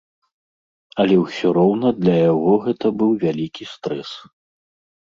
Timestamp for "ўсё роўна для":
1.25-2.17